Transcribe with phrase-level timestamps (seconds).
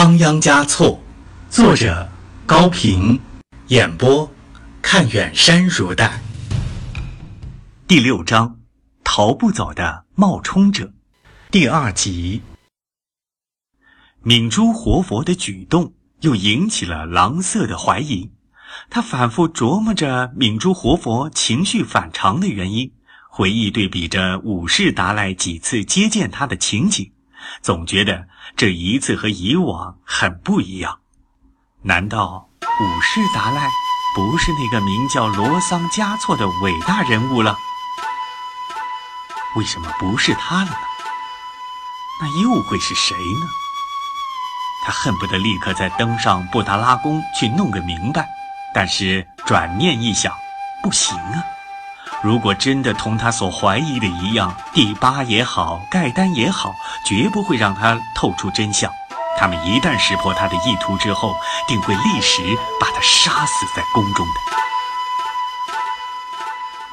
[0.00, 1.02] 仓央嘉措，
[1.50, 2.08] 作者
[2.46, 3.18] 高平，
[3.66, 4.30] 演播
[4.80, 6.22] 看远山如黛。
[7.88, 8.60] 第六章，
[9.02, 10.92] 逃不走的冒充者，
[11.50, 12.42] 第二集。
[14.22, 18.30] 敏珠活佛的举动又引起了郎色的怀疑，
[18.88, 22.92] 他反复琢磨着敏珠活佛情绪反常的原因，
[23.28, 27.10] 回忆对比着武士达赖几次接见他的情景。
[27.62, 31.00] 总觉得这一次和以往很不一样，
[31.82, 33.68] 难道武士达赖
[34.14, 37.56] 不是那个名叫罗桑嘉措的伟大人物了？
[39.56, 40.76] 为什么不是他了呢？
[42.20, 43.46] 那又会是谁呢？
[44.84, 48.26] 他恨不得立刻再登上布达拉宫去弄个明白，
[48.72, 50.32] 但是转念一想，
[50.82, 51.42] 不行啊。
[52.22, 56.74] 如果真的同他所怀疑的一样，第八也好，盖丹也好，
[57.06, 58.92] 绝不会让他透出真相。
[59.38, 61.36] 他们一旦识破他的意图之后，
[61.68, 62.42] 定会立时
[62.80, 64.32] 把他杀死在宫中的。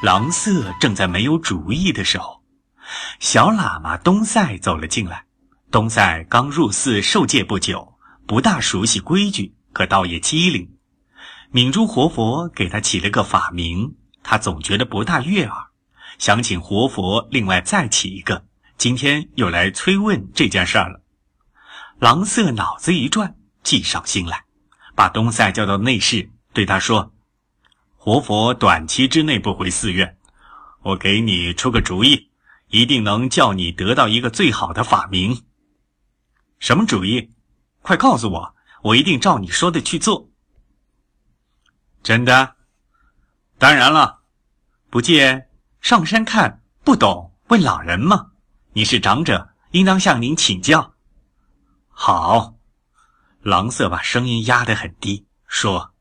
[0.02, 2.43] 狼色正在没有主意的时候，
[3.19, 5.23] 小喇嘛东塞走了进来。
[5.71, 7.95] 东塞刚入寺受戒不久，
[8.27, 10.69] 不大熟悉规矩，可倒也机灵。
[11.49, 13.95] 敏珠活佛给他起了个法名。
[14.27, 15.67] 他总觉得不大悦耳，
[16.17, 18.43] 想请活佛另外再起一个。
[18.75, 21.03] 今天又来催问这件事儿了。
[21.99, 24.45] 狼色脑子一转，计上心来，
[24.95, 27.13] 把东塞叫到内室，对他说
[27.97, 30.17] ：“活佛短期之内不回寺院，
[30.81, 32.31] 我给你出个主意，
[32.69, 35.43] 一定能叫你得到一个最好的法名。
[36.57, 37.29] 什么主意？
[37.83, 40.31] 快告诉我，我一定照你说的去做。
[42.01, 42.55] 真的。”
[43.57, 44.14] 当然了，
[44.95, 45.49] 不见
[45.81, 48.27] 上山看不懂，问老人吗？
[48.71, 50.93] 你是长者，应当向您请教。
[51.89, 52.53] 好，
[53.41, 55.91] 狼色把声音压得很低，说：“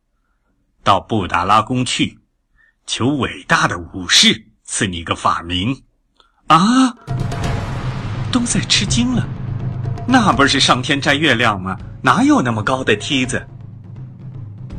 [0.85, 2.21] 到布达拉宫去，
[2.87, 5.83] 求伟大的武士赐你个法名。”
[6.47, 6.95] 啊！
[8.31, 9.27] 东塞吃惊了，
[10.07, 11.77] 那不是上天摘月亮吗？
[12.01, 13.45] 哪有那么高的梯子？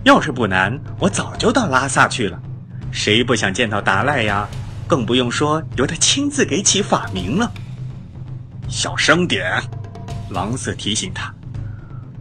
[0.05, 2.41] 要是不难，我早就到拉萨去了。
[2.95, 4.47] 谁不想见到达赖呀？
[4.87, 7.51] 更不用说由他亲自给起法名了。
[8.69, 9.61] 小声点，
[10.29, 11.31] 狼色提醒他。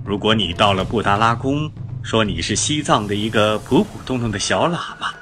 [0.04, 1.70] 如果你到了布达拉宫，
[2.02, 5.14] 说你是西藏的一个普普通通的小喇嘛，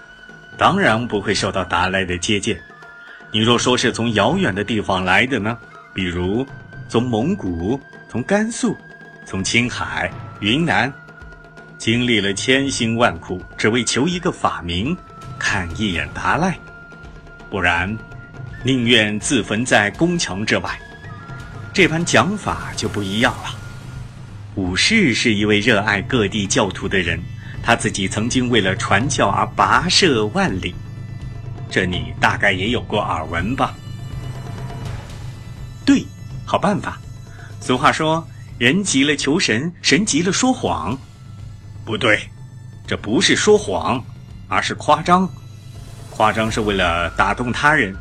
[0.57, 2.59] 当然不会受到达赖的接见。
[3.31, 5.57] 你若说是从遥远的地方来的呢？
[5.93, 6.47] 比如
[6.89, 8.75] 从蒙古、从甘肃、
[9.27, 10.11] 从青海、
[10.41, 10.91] 云南，
[11.77, 14.97] 经历了千辛万苦，只为求一个法名。
[15.43, 16.57] 看一眼达赖，
[17.51, 17.99] 不然，
[18.63, 20.81] 宁愿自焚在宫墙之外。
[21.75, 23.51] 这番讲法就不一样了。
[24.55, 27.21] 武士是一位热爱各地教徒的人，
[27.61, 30.75] 他自己曾经为了传教而跋涉万里，
[31.69, 33.75] 这你大概也有过耳闻吧？
[35.85, 36.07] 对，
[36.47, 37.01] 好办法。
[37.61, 38.27] 俗话说
[38.59, 40.97] ：“人急了求神，神急了说谎。”
[41.85, 42.29] 不对，
[42.87, 44.03] 这不是说谎。
[44.53, 45.27] 而是夸张，
[46.11, 47.97] 夸张是为了打动他人。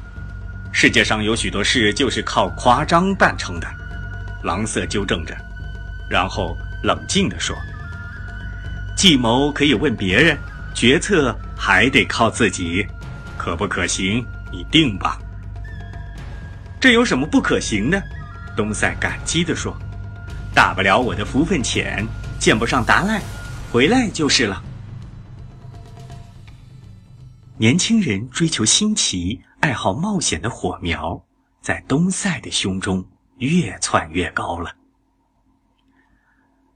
[0.74, 3.66] 世界上有许多事就是靠夸张办成的。
[4.44, 5.34] 狼色纠正着，
[6.10, 7.56] 然后冷静地说
[8.98, 10.38] ：“计谋可以问别人，
[10.74, 12.86] 决策还得靠自己。
[13.38, 14.26] 可不可行？
[14.52, 15.18] 你定吧。”
[16.82, 18.04] 这有什么不可行的？
[18.58, 19.74] 东塞感激地说
[20.54, 22.06] ：“大不了我的福分浅，
[22.38, 23.22] 见不上达赖，
[23.72, 24.62] 回来就是了。”
[27.62, 31.24] 年轻人追求新奇、爱好冒险的火苗，
[31.62, 33.06] 在东塞的胸中
[33.38, 34.76] 越窜越高了。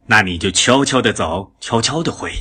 [0.05, 2.31] 那你就悄悄的走，悄悄的回。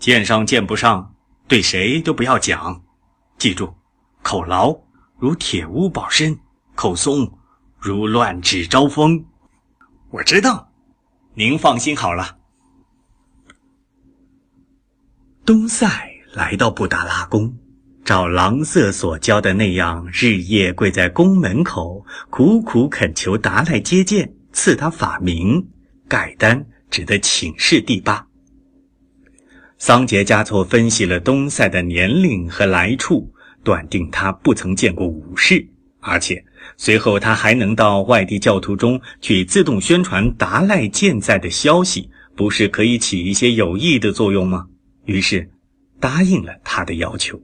[0.00, 1.14] 见上见不上，
[1.46, 2.82] 对谁都不要讲。
[3.38, 3.72] 记住，
[4.20, 4.76] 口牢
[5.16, 6.36] 如铁屋保身，
[6.74, 7.38] 口松
[7.78, 9.24] 如乱指招风。
[10.10, 10.68] 我知道，
[11.34, 12.38] 您放心好了。
[15.46, 16.10] 东塞。
[16.34, 17.54] 来到布达拉宫，
[18.04, 25.64] 照狼色所教的那样，日夜跪在宫门口，苦苦恳求达赖接见，赐他法名
[26.08, 28.26] 盖丹，指的请示第八。
[29.78, 33.32] 桑杰嘉措分析了东塞的年龄和来处，
[33.62, 35.64] 断定他不曾见过武士，
[36.00, 36.44] 而且
[36.76, 44.66] 随后他还能到外地教徒中去自动宣传达赖健在的消息，不是可以起一些有益的作用吗？
[45.04, 45.48] 于是。
[46.04, 47.40] 答应了他的要求，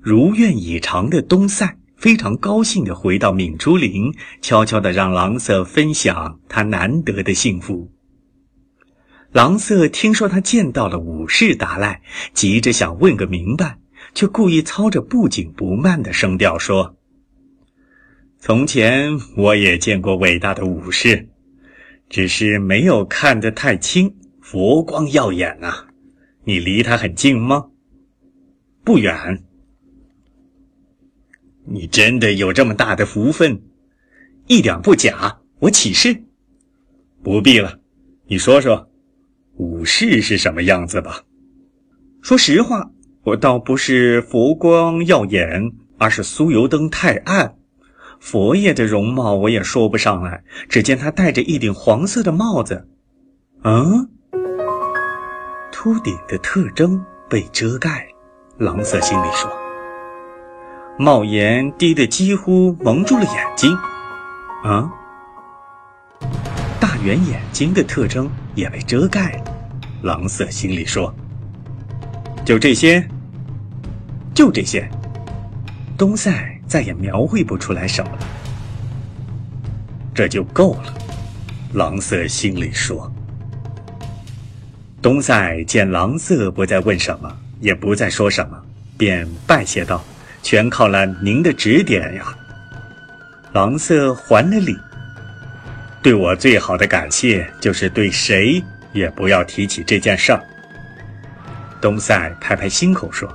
[0.00, 7.90] 如愿以偿的东塞非常高兴地回到敏珠林，悄悄地让郎色分享他难得的幸福。
[9.32, 12.00] 郎色听说他见到了武士达赖，
[12.32, 13.78] 急着想问个明白，
[14.14, 16.94] 却故意操着不紧不慢的声调说
[18.38, 21.28] ：“从前我也见过伟大的武士，
[22.08, 25.88] 只是没有看得太清，佛光耀眼啊！
[26.50, 27.66] 你离他很近吗？
[28.82, 29.44] 不远。
[31.64, 33.62] 你真的有这么大的福分？
[34.48, 36.24] 一点不假，我起誓。
[37.22, 37.78] 不必了，
[38.26, 38.90] 你说说。”
[39.58, 41.22] 武士是什么样子吧？
[42.20, 42.90] 说实话，
[43.22, 47.54] 我倒不是佛光耀眼，而是酥油灯太暗。
[48.18, 52.88] 佛爷的容貌我也说不上来，只见他戴着一顶黄色的帽子。
[53.62, 54.10] 嗯，
[55.82, 58.06] 秃顶的特征被遮盖。
[58.58, 59.50] 狼色心里说
[61.00, 63.74] ：“帽檐低得几乎蒙住了眼睛。”
[64.62, 64.92] 啊。
[66.78, 69.44] 大圆眼睛的特征也被遮盖了，
[70.02, 71.14] 狼色心里说
[72.44, 73.02] ：“就这些，
[74.34, 74.86] 就这些。”
[75.96, 78.18] 东塞再也描绘不出来什么了，
[80.14, 80.94] 这就够了。
[81.72, 83.10] 狼色心里说。
[85.02, 88.60] 东塞见狼色不再问什么，也不再说什么，
[88.98, 90.04] 便拜谢道
[90.42, 92.34] ：“全靠了您的指点呀。”
[93.54, 94.76] 狼色还了礼。
[96.02, 98.62] 对我最好的感谢，就是对谁
[98.92, 100.42] 也不要提起这件事儿。
[101.80, 103.26] 东塞拍拍心口说：“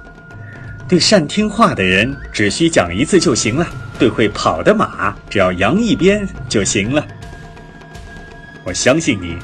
[0.87, 3.65] 对善听话的人，只需讲一次就行了；
[3.97, 7.03] 对会跑的马，只要扬一鞭就行了。”
[8.63, 9.35] 我相信你。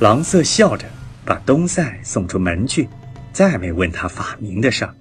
[0.00, 0.86] 狼色笑着
[1.26, 2.88] 把东塞送出门去，
[3.34, 4.94] 再没问他法名的事儿。